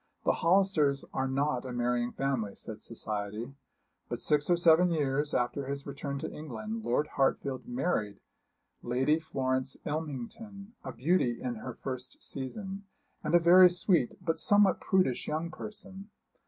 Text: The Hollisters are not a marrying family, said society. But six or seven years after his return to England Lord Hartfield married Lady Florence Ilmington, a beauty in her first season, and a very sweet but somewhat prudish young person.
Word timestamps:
The 0.25 0.31
Hollisters 0.31 1.05
are 1.13 1.27
not 1.27 1.63
a 1.63 1.71
marrying 1.71 2.11
family, 2.11 2.55
said 2.55 2.81
society. 2.81 3.53
But 4.09 4.19
six 4.19 4.49
or 4.49 4.57
seven 4.57 4.89
years 4.89 5.35
after 5.35 5.67
his 5.67 5.85
return 5.85 6.17
to 6.21 6.31
England 6.33 6.83
Lord 6.83 7.05
Hartfield 7.17 7.67
married 7.67 8.19
Lady 8.81 9.19
Florence 9.19 9.77
Ilmington, 9.85 10.73
a 10.83 10.91
beauty 10.91 11.39
in 11.39 11.53
her 11.57 11.75
first 11.75 12.23
season, 12.23 12.85
and 13.23 13.35
a 13.35 13.39
very 13.39 13.69
sweet 13.69 14.17
but 14.25 14.39
somewhat 14.39 14.79
prudish 14.81 15.27
young 15.27 15.51
person. 15.51 16.09